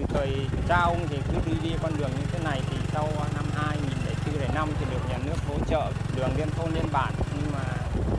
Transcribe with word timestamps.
từ 0.00 0.06
thời 0.14 0.30
cha 0.68 0.76
ông 0.76 1.06
thì 1.08 1.16
cứ 1.32 1.38
đi 1.46 1.68
đi 1.68 1.76
con 1.82 1.92
đường 1.98 2.10
như 2.10 2.26
thế 2.32 2.38
này 2.44 2.60
thì 2.70 2.76
sau 2.92 3.04
à, 3.04 3.26
năm 3.34 3.44
2004 3.54 4.54
năm 4.54 4.68
thì 4.80 4.86
được 4.90 5.00
nhà 5.08 5.18
nước 5.26 5.36
hỗ 5.48 5.64
trợ 5.64 5.92
đường 6.16 6.30
liên 6.36 6.48
thôn 6.50 6.74
liên 6.74 6.84
bản 6.92 7.14
nhưng 7.36 7.52
mà 7.52 7.64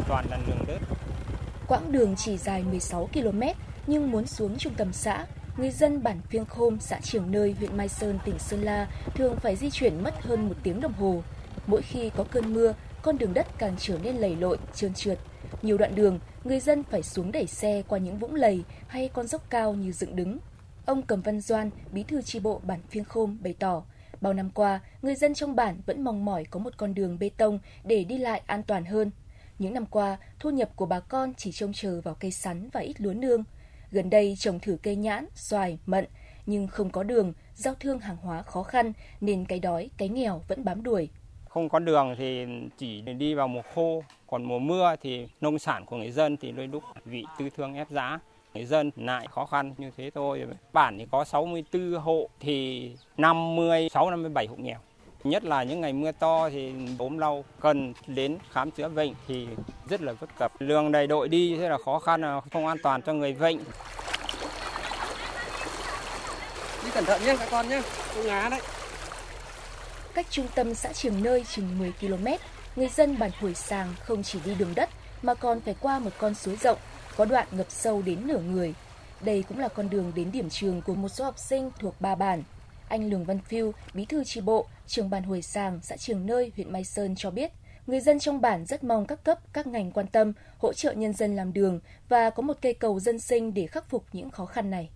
toàn 0.08 0.26
là 0.29 0.38
đường 0.47 0.65
đất. 0.67 0.81
Quãng 1.67 1.92
đường 1.92 2.15
chỉ 2.15 2.38
dài 2.38 2.63
16 2.63 3.10
km 3.13 3.42
nhưng 3.88 4.12
muốn 4.12 4.28
xuống 4.28 4.58
trung 4.58 4.74
tâm 4.74 4.94
xã, 4.94 5.26
người 5.58 5.72
dân 5.72 6.04
bản 6.04 6.22
Phiêng 6.29 6.46
Khôm, 6.46 6.78
xã 6.79 6.99
Trường 7.04 7.31
Nơi, 7.31 7.56
huyện 7.60 7.78
Mai 7.78 7.90
Sơn, 7.90 8.20
tỉnh 8.26 8.40
Sơn 8.40 8.62
La 8.62 8.88
thường 9.16 9.36
phải 9.42 9.56
di 9.56 9.70
chuyển 9.70 10.04
mất 10.04 10.22
hơn 10.22 10.48
một 10.50 10.56
tiếng 10.63 10.82
đồng 10.82 10.94
hồ. 10.94 11.24
Mỗi 11.68 11.82
khi 11.82 12.12
có 12.18 12.24
cơn 12.32 12.54
mưa, 12.54 12.74
con 13.02 13.18
đường 13.18 13.34
đất 13.34 13.48
càng 13.58 13.76
trở 13.79 13.98
nên 14.04 14.16
lầy 14.16 14.36
lội, 14.36 14.58
trơn 14.76 14.94
trượt. 14.94 15.20
Nhiều 15.62 15.78
đoạn 15.78 15.96
đường, 15.96 16.20
người 16.44 16.59
dân 16.59 16.84
phải 16.84 17.04
xuống 17.04 17.32
đẩy 17.32 17.48
xe 17.48 17.84
qua 17.88 18.00
những 18.00 18.18
vũng 18.18 18.36
lầy 18.36 18.63
hay 18.88 19.09
con 19.13 19.27
dốc 19.27 19.41
cao 19.50 19.73
như 19.73 19.91
dựng 19.91 20.16
đứng. 20.16 20.38
Ông 20.85 21.02
Cầm 21.02 21.21
Văn 21.21 21.41
Doan, 21.41 21.70
bí 21.91 22.03
thư 22.03 22.21
tri 22.21 22.40
bộ 22.40 22.62
bản 22.63 22.80
Phiêng 22.90 23.03
Khôm 23.03 23.38
bày 23.41 23.55
tỏ, 23.59 23.84
bao 24.21 24.34
năm 24.34 24.49
qua, 24.49 24.80
người 25.02 25.16
dân 25.16 25.34
trong 25.34 25.55
bản 25.55 25.81
vẫn 25.85 26.04
mong 26.04 26.26
mỏi 26.26 26.45
có 26.45 26.59
một 26.59 26.77
con 26.77 26.94
đường 26.94 27.20
bê 27.20 27.30
tông 27.38 27.59
để 27.84 28.04
đi 28.04 28.17
lại 28.17 28.41
an 28.45 28.63
toàn 28.63 28.85
hơn. 28.85 29.12
Những 29.59 29.73
năm 29.73 29.85
qua, 29.85 30.17
thu 30.40 30.49
nhập 30.49 30.70
của 30.76 30.85
bà 30.85 30.99
con 30.99 31.34
chỉ 31.34 31.52
trông 31.52 31.73
chờ 31.73 32.02
vào 32.02 32.16
cây 32.16 32.31
sắn 32.31 32.70
và 32.73 32.80
ít 32.80 33.02
lúa 33.02 33.13
nương. 33.13 33.44
Gần 33.91 34.09
đây 34.09 34.35
trồng 34.40 34.59
thử 34.59 34.77
cây 34.84 34.95
nhãn, 34.95 35.26
xoài, 35.35 35.80
mận, 35.85 36.05
nhưng 36.45 36.67
không 36.67 36.90
có 36.90 37.04
đường, 37.04 37.34
giao 37.54 37.76
thương 37.79 37.99
hàng 37.99 38.18
hóa 38.18 38.41
khó 38.41 38.63
khăn 38.63 38.93
nên 39.21 39.45
cái 39.45 39.59
đói, 39.59 39.90
cái 39.98 40.09
nghèo 40.09 40.41
vẫn 40.48 40.63
bám 40.66 40.84
đuổi. 40.84 41.09
Không 41.49 41.70
có 41.70 41.79
đường 41.79 42.16
thì 42.18 42.45
chỉ 42.77 43.02
đi 43.02 43.34
vào 43.34 43.48
mùa 43.48 43.62
khô, 43.76 44.04
còn 44.27 44.43
mùa 44.43 44.59
mưa 44.59 44.95
thì 45.02 45.27
nông 45.41 45.59
sản 45.59 45.85
của 45.85 45.98
người 45.98 46.12
dân 46.12 46.38
thì 46.38 46.52
đôi 46.52 46.68
lúc 46.68 46.84
bị 47.05 47.26
tư 47.40 47.49
thương 47.57 47.73
ép 47.73 47.90
giá. 47.90 48.20
Người 48.54 48.66
dân 48.66 48.91
lại 48.96 49.28
khó 49.32 49.46
khăn 49.46 49.73
như 49.78 49.91
thế 49.98 50.12
thôi. 50.16 50.44
Bản 50.73 50.98
thì 50.98 51.05
có 51.12 51.26
64 51.26 51.94
hộ 51.94 52.30
thì 52.40 52.91
56 53.18 54.10
57 54.10 54.48
hộ 54.48 54.55
nghèo. 54.55 54.80
Nhất 55.24 55.44
là 55.44 55.63
những 55.63 55.82
ngày 55.82 55.94
mưa 55.94 56.12
to 56.12 56.49
thì 56.49 56.74
ốm 56.99 57.20
đau 57.20 57.46
cần 57.60 57.94
đến 58.07 58.38
khám 58.52 58.72
chữa 58.72 58.90
bệnh 58.90 59.13
thì 59.27 59.48
rất 59.90 60.02
là 60.02 60.13
bất 60.22 60.29
cập. 60.40 60.52
Lương 60.60 60.91
đầy 60.91 61.07
đội 61.07 61.27
đi 61.27 61.57
thế 61.57 61.70
là 61.70 61.77
khó 61.85 61.99
khăn, 61.99 62.41
không 62.52 62.68
an 62.68 62.77
toàn 62.84 63.02
cho 63.02 63.13
người 63.13 63.34
bệnh. 63.34 63.57
Đi 66.83 66.91
cẩn 66.94 67.05
thận 67.05 67.22
nhé 67.25 67.35
các 67.39 67.47
con 67.52 67.69
nhé, 67.69 67.81
không 68.16 68.25
ngá 68.25 68.49
đấy. 68.49 68.61
Cách 70.13 70.25
trung 70.29 70.47
tâm 70.55 70.73
xã 70.73 70.94
Trường 70.94 71.23
Nơi 71.23 71.45
chừng 71.55 71.79
10 71.79 71.94
km, 72.02 72.27
người 72.75 72.89
dân 72.89 73.19
bản 73.19 73.31
Hủy 73.39 73.53
Sàng 73.53 73.94
không 73.99 74.23
chỉ 74.23 74.39
đi 74.45 74.55
đường 74.55 74.75
đất 74.75 74.89
mà 75.22 75.33
còn 75.33 75.61
phải 75.61 75.75
qua 75.79 75.99
một 75.99 76.11
con 76.17 76.33
suối 76.35 76.55
rộng, 76.55 76.77
có 77.22 77.25
đoạn 77.25 77.47
ngập 77.52 77.67
sâu 77.69 78.02
đến 78.02 78.27
nửa 78.27 78.39
người. 78.39 78.73
Đây 79.22 79.44
cũng 79.50 79.59
là 79.59 79.67
con 79.67 79.89
đường 79.89 80.11
đến 80.16 80.31
điểm 80.31 80.50
trường 80.50 80.81
của 80.81 80.95
một 80.95 81.09
số 81.09 81.23
học 81.23 81.39
sinh 81.39 81.72
thuộc 81.80 82.02
ba 82.02 82.16
bản. 82.16 82.44
Anh 82.88 83.09
Lường 83.09 83.25
Văn 83.25 83.39
Phiêu, 83.39 83.72
bí 83.94 84.05
thư 84.05 84.23
tri 84.23 84.41
bộ, 84.41 84.66
trường 84.88 85.09
bản 85.09 85.23
Hồi 85.23 85.41
Sàng, 85.41 85.80
xã 85.83 85.97
Trường 85.97 86.25
Nơi, 86.25 86.52
huyện 86.55 86.72
Mai 86.73 86.83
Sơn 86.83 87.16
cho 87.16 87.31
biết, 87.31 87.52
người 87.88 88.00
dân 88.00 88.19
trong 88.19 88.41
bản 88.41 88.66
rất 88.66 88.83
mong 88.83 89.05
các 89.05 89.23
cấp, 89.23 89.39
các 89.53 89.67
ngành 89.67 89.91
quan 89.91 90.08
tâm, 90.08 90.33
hỗ 90.58 90.73
trợ 90.73 90.91
nhân 90.91 91.13
dân 91.13 91.36
làm 91.36 91.53
đường 91.53 91.80
và 92.09 92.30
có 92.30 92.41
một 92.41 92.58
cây 92.61 92.73
cầu 92.73 93.00
dân 93.00 93.19
sinh 93.19 93.53
để 93.53 93.67
khắc 93.67 93.89
phục 93.89 94.06
những 94.13 94.30
khó 94.30 94.45
khăn 94.45 94.69
này. 94.69 94.89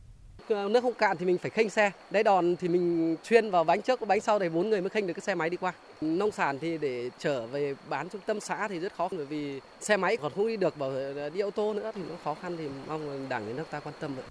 Ờ, 0.50 0.70
nước 0.70 0.82
không 0.82 0.94
cạn 0.94 1.18
thì 1.18 1.26
mình 1.26 1.38
phải 1.38 1.52
khênh 1.52 1.70
xe, 1.70 1.92
đáy 2.12 2.24
đòn 2.24 2.56
thì 2.56 2.68
mình 2.68 3.16
chuyên 3.24 3.50
vào 3.50 3.64
bánh 3.64 3.82
trước, 3.82 4.08
bánh 4.08 4.22
sau 4.22 4.40
để 4.40 4.50
bốn 4.50 4.70
người 4.70 4.82
mới 4.82 4.90
khênh 4.90 5.08
được 5.08 5.14
cái 5.14 5.22
xe 5.22 5.36
máy 5.36 5.50
đi 5.50 5.58
qua. 5.58 5.74
Nông 6.02 6.32
sản 6.32 6.58
thì 6.62 6.78
để 6.78 7.10
trở 7.20 7.48
về 7.48 7.76
bán 7.90 8.10
trung 8.10 8.22
tâm 8.26 8.40
xã 8.40 8.68
thì 8.68 8.80
rất 8.80 8.94
khó 8.94 9.10
bởi 9.12 9.26
vì 9.26 9.60
xe 9.82 9.98
máy 9.98 10.18
còn 10.18 10.32
không 10.36 10.48
đi 10.48 10.58
được, 10.58 10.78
bảo 10.78 10.90
ờ, 10.90 11.30
đi 11.30 11.40
ô 11.40 11.52
tô 11.52 11.74
nữa 11.74 11.92
thì 11.96 12.02
nó 12.10 12.16
khó 12.24 12.34
khăn 12.34 12.58
thì 12.58 12.68
mong 12.88 13.30
đảng 13.30 13.48
nhà 13.48 13.54
nước 13.54 13.64
ta 13.72 13.80
quan 13.80 13.96
tâm. 14.00 14.16
Vậy. 14.16 14.26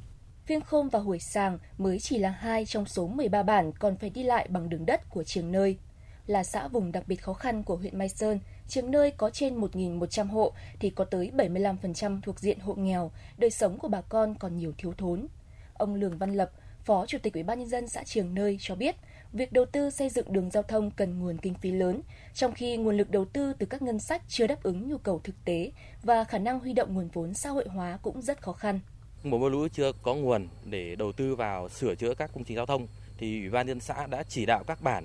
Viên 0.47 0.61
Khôm 0.61 0.89
và 0.89 0.99
Hủy 0.99 1.19
Sàng 1.19 1.59
mới 1.79 1.99
chỉ 2.01 2.19
là 2.19 2.31
hai 2.31 2.67
trong 2.67 2.87
số 2.87 3.07
13 3.07 3.43
bản 3.43 3.73
còn 3.79 3.97
phải 3.97 4.11
đi 4.11 4.23
lại 4.23 4.47
bằng 4.51 4.69
đường 4.69 4.87
đất 4.87 5.01
của 5.11 5.25
Trường 5.25 5.53
Nơi. 5.53 5.79
Là 6.27 6.45
xã 6.45 6.69
vùng 6.69 6.93
đặc 6.93 7.05
biệt 7.07 7.23
khó 7.23 7.33
khăn 7.33 7.63
của 7.63 7.77
huyện 7.77 7.99
Mai 7.99 8.09
Sơn, 8.09 8.41
Trường 8.69 8.91
Nơi 8.91 9.11
có 9.11 9.31
trên 9.31 9.61
1.100 9.61 10.27
hộ 10.27 10.53
thì 10.81 10.91
có 10.91 11.05
tới 11.05 11.31
75% 11.37 12.21
thuộc 12.21 12.41
diện 12.41 12.59
hộ 12.59 12.75
nghèo, 12.75 13.11
đời 13.39 13.51
sống 13.51 13.79
của 13.79 13.89
bà 13.89 14.01
con 14.01 14.35
còn 14.35 14.57
nhiều 14.57 14.73
thiếu 14.79 14.95
thốn. 14.99 15.27
Ông 15.75 15.95
Lường 15.95 16.19
Văn 16.19 16.35
Lập, 16.35 16.51
Phó 16.85 17.07
Chủ 17.07 17.19
tịch 17.23 17.35
Ủy 17.35 17.43
ban 17.43 17.59
nhân 17.59 17.69
dân 17.69 17.89
xã 17.89 18.05
Trường 18.05 18.35
Nơi 18.35 18.57
cho 18.61 18.75
biết, 18.75 18.97
việc 19.33 19.53
đầu 19.53 19.65
tư 19.65 19.91
xây 19.91 20.09
dựng 20.11 20.33
đường 20.33 20.51
giao 20.51 20.63
thông 20.63 20.91
cần 20.91 21.21
nguồn 21.21 21.39
kinh 21.39 21.55
phí 21.55 21.71
lớn, 21.71 22.01
trong 22.35 22.53
khi 22.53 22.77
nguồn 22.77 22.97
lực 22.97 23.11
đầu 23.11 23.25
tư 23.25 23.53
từ 23.59 23.67
các 23.67 23.83
ngân 23.83 23.99
sách 23.99 24.23
chưa 24.29 24.47
đáp 24.47 24.63
ứng 24.63 24.89
nhu 24.89 24.99
cầu 24.99 25.21
thực 25.25 25.35
tế 25.45 25.71
và 26.03 26.25
khả 26.25 26.39
năng 26.39 26.61
huy 26.61 26.73
động 26.73 26.95
nguồn 26.95 27.09
vốn 27.13 27.35
xã 27.35 27.51
hội 27.51 27.65
hóa 27.69 27.99
cũng 28.03 28.23
rất 28.23 28.43
khó 28.43 28.53
khăn 28.53 28.81
mùa 29.25 29.39
mưa 29.39 29.49
lũ 29.49 29.69
chưa 29.73 29.93
có 30.03 30.15
nguồn 30.15 30.49
để 30.65 30.95
đầu 30.95 31.13
tư 31.13 31.35
vào 31.35 31.69
sửa 31.69 31.95
chữa 31.95 32.15
các 32.15 32.31
công 32.35 32.45
trình 32.45 32.57
giao 32.57 32.67
thông 32.67 32.87
thì 33.19 33.41
ủy 33.41 33.51
ban 33.51 33.67
nhân 33.67 33.81
xã 33.81 34.07
đã 34.07 34.23
chỉ 34.23 34.47
đạo 34.47 34.65
các 34.67 34.83
bản 34.83 35.05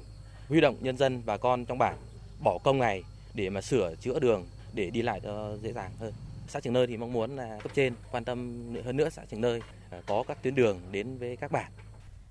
huy 0.49 0.61
động 0.61 0.75
nhân 0.81 0.97
dân 0.97 1.21
bà 1.25 1.37
con 1.37 1.65
trong 1.65 1.77
bản 1.77 1.95
bỏ 2.43 2.57
công 2.63 2.77
này 2.79 3.03
để 3.33 3.49
mà 3.49 3.61
sửa 3.61 3.95
chữa 3.95 4.19
đường 4.19 4.45
để 4.73 4.89
đi 4.89 5.01
lại 5.01 5.19
cho 5.23 5.57
dễ 5.61 5.73
dàng 5.73 5.91
hơn. 5.99 6.13
Xã 6.49 6.59
Trường 6.59 6.73
Nơi 6.73 6.87
thì 6.87 6.97
mong 6.97 7.13
muốn 7.13 7.35
là 7.35 7.59
cấp 7.63 7.71
trên 7.75 7.93
quan 8.11 8.25
tâm 8.25 8.67
hơn 8.85 8.97
nữa 8.97 9.09
xã 9.09 9.25
Trường 9.25 9.41
Nơi 9.41 9.61
à, 9.89 10.01
có 10.07 10.23
các 10.27 10.43
tuyến 10.43 10.55
đường 10.55 10.81
đến 10.91 11.17
với 11.17 11.35
các 11.35 11.51
bản. 11.51 11.71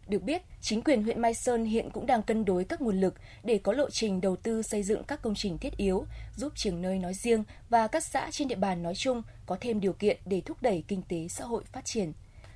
Được 0.08 0.22
biết, 0.22 0.42
chính 0.60 0.82
quyền 0.82 1.02
huyện 1.02 1.20
Mai 1.20 1.34
Sơn 1.34 1.64
hiện 1.64 1.90
cũng 1.90 2.06
đang 2.06 2.22
cân 2.22 2.44
đối 2.44 2.64
các 2.64 2.80
nguồn 2.80 3.00
lực 3.00 3.14
để 3.44 3.58
có 3.58 3.72
lộ 3.72 3.90
trình 3.90 4.20
đầu 4.20 4.36
tư 4.36 4.62
xây 4.62 4.82
dựng 4.82 5.04
các 5.04 5.22
công 5.22 5.34
trình 5.34 5.58
thiết 5.58 5.76
yếu, 5.76 6.06
giúp 6.36 6.52
trường 6.56 6.82
nơi 6.82 6.98
nói 6.98 7.14
riêng 7.14 7.44
và 7.68 7.86
các 7.86 8.04
xã 8.04 8.28
trên 8.30 8.48
địa 8.48 8.54
bàn 8.54 8.82
nói 8.82 8.94
chung 8.94 9.22
có 9.46 9.56
thêm 9.60 9.80
điều 9.80 9.92
kiện 9.92 10.16
để 10.24 10.40
thúc 10.40 10.62
đẩy 10.62 10.84
kinh 10.88 11.02
tế 11.08 11.28
xã 11.28 11.44
hội 11.44 11.64
phát 11.72 11.84
triển. 11.84 12.12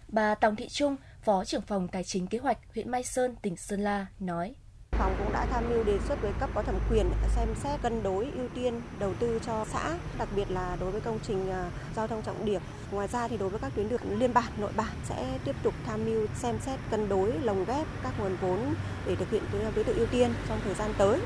Bà 0.08 0.34
Tòng 0.34 0.56
Thị 0.56 0.68
Trung, 0.68 0.96
Phó 1.22 1.44
trưởng 1.44 1.62
phòng 1.62 1.88
Tài 1.88 2.04
chính 2.04 2.26
Kế 2.26 2.38
hoạch 2.38 2.58
huyện 2.74 2.90
Mai 2.90 3.02
Sơn, 3.02 3.36
tỉnh 3.42 3.56
Sơn 3.56 3.80
La 3.80 4.06
nói. 4.20 4.54
Phòng 4.98 5.14
cũng 5.18 5.32
đã 5.32 5.46
tham 5.46 5.64
mưu 5.68 5.84
đề 5.84 5.98
xuất 6.08 6.22
với 6.22 6.32
cấp 6.40 6.50
có 6.54 6.62
thẩm 6.62 6.74
quyền 6.90 7.10
xem 7.36 7.48
xét 7.62 7.82
cân 7.82 8.02
đối 8.02 8.30
ưu 8.36 8.48
tiên 8.54 8.80
đầu 8.98 9.14
tư 9.18 9.40
cho 9.46 9.64
xã, 9.72 9.96
đặc 10.18 10.28
biệt 10.36 10.50
là 10.50 10.76
đối 10.80 10.90
với 10.90 11.00
công 11.00 11.18
trình 11.22 11.50
à, 11.50 11.70
giao 11.96 12.06
thông 12.06 12.22
trọng 12.22 12.44
điểm. 12.44 12.62
Ngoài 12.90 13.08
ra 13.08 13.28
thì 13.28 13.36
đối 13.36 13.48
với 13.48 13.60
các 13.60 13.72
tuyến 13.74 13.88
đường 13.88 14.18
liên 14.18 14.34
bản, 14.34 14.52
nội 14.58 14.72
bản 14.76 14.92
sẽ 15.04 15.38
tiếp 15.44 15.54
tục 15.62 15.74
tham 15.86 16.04
mưu 16.04 16.26
xem 16.34 16.56
xét 16.60 16.80
cân 16.90 17.08
đối 17.08 17.32
lồng 17.32 17.64
ghép 17.64 17.86
các 18.02 18.12
nguồn 18.18 18.36
vốn 18.40 18.74
để 19.06 19.16
thực 19.16 19.30
hiện 19.30 19.42
đối 19.74 19.84
tượng 19.84 19.96
ưu 19.96 20.06
tiên 20.06 20.34
trong 20.48 20.60
thời 20.64 20.74
gian 20.74 20.90
tới. 20.98 21.20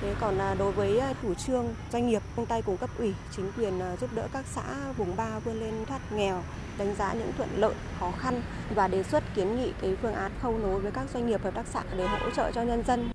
Thế 0.00 0.14
còn 0.20 0.38
à, 0.38 0.54
đối 0.54 0.72
với 0.72 0.98
à, 0.98 1.14
chủ 1.22 1.34
trương 1.34 1.74
doanh 1.92 2.08
nghiệp 2.08 2.22
chung 2.36 2.46
tay 2.46 2.62
cùng 2.62 2.76
cấp 2.76 2.90
ủy, 2.98 3.14
chính 3.36 3.52
quyền 3.56 3.80
à, 3.80 3.96
giúp 3.96 4.10
đỡ 4.14 4.28
các 4.32 4.44
xã 4.46 4.92
vùng 4.92 5.16
ba 5.16 5.38
vươn 5.38 5.60
lên 5.60 5.74
thoát 5.86 6.12
nghèo, 6.12 6.42
đánh 6.78 6.94
giá 6.94 7.12
những 7.12 7.32
thuận 7.36 7.48
lợi, 7.56 7.74
khó 8.00 8.10
khăn 8.10 8.42
và 8.74 8.88
đề 8.88 9.02
xuất 9.02 9.24
kiến 9.34 9.56
nghị 9.56 9.72
cái 9.80 9.96
phương 10.02 10.14
án 10.14 10.32
khâu 10.40 10.58
nối 10.58 10.80
với 10.80 10.92
các 10.92 11.10
doanh 11.14 11.26
nghiệp 11.26 11.42
hợp 11.42 11.54
tác 11.54 11.66
xã 11.66 11.82
để 11.96 12.06
hỗ 12.06 12.30
trợ 12.30 12.52
cho 12.54 12.62
nhân 12.62 12.82
dân. 12.86 13.10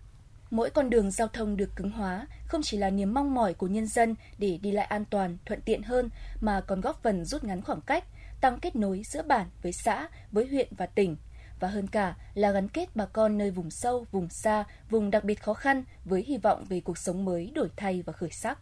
Mỗi 0.52 0.70
con 0.70 0.90
đường 0.90 1.12
giao 1.12 1.28
thông 1.28 1.58
được 1.58 1.70
cứng 1.76 1.92
hóa 1.92 2.28
không 2.46 2.62
chỉ 2.64 2.78
là 2.78 2.90
niềm 2.90 3.14
mong 3.14 3.34
mỏi 3.34 3.54
của 3.54 3.68
nhân 3.68 3.88
dân 3.88 4.16
để 4.38 4.60
đi 4.62 4.72
lại 4.72 4.86
an 4.86 5.06
toàn, 5.06 5.38
thuận 5.46 5.62
tiện 5.62 5.84
hơn 5.84 6.10
mà 6.42 6.62
còn 6.62 6.82
góp 6.82 7.04
phần 7.04 7.26
rút 7.26 7.44
ngắn 7.44 7.62
khoảng 7.62 7.82
cách, 7.82 8.04
tăng 8.42 8.60
kết 8.60 8.76
nối 8.76 9.02
giữa 9.06 9.22
bản 9.22 9.48
với 9.62 9.72
xã, 9.72 10.08
với 10.32 10.48
huyện 10.48 10.68
và 10.78 10.86
tỉnh 10.86 11.16
và 11.60 11.68
hơn 11.68 11.88
cả 11.88 12.16
là 12.34 12.52
gắn 12.52 12.68
kết 12.68 12.96
bà 12.96 13.06
con 13.06 13.38
nơi 13.38 13.52
vùng 13.52 13.72
sâu, 13.72 14.06
vùng 14.12 14.30
xa, 14.30 14.64
vùng 14.90 15.12
đặc 15.12 15.24
biệt 15.24 15.42
khó 15.44 15.54
khăn 15.54 15.84
với 16.06 16.24
hy 16.28 16.38
vọng 16.38 16.66
về 16.70 16.80
cuộc 16.80 16.98
sống 16.98 17.26
mới 17.26 17.52
đổi 17.56 17.70
thay 17.76 18.02
và 18.02 18.14
khởi 18.14 18.32
sắc. 18.32 18.60